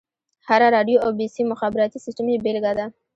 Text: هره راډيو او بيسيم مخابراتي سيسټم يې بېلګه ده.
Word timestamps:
هره 0.47 0.67
راډيو 0.75 0.97
او 1.05 1.09
بيسيم 1.19 1.47
مخابراتي 1.53 1.97
سيسټم 2.05 2.25
يې 2.31 2.37
بېلګه 2.43 2.71
ده. 2.77 2.85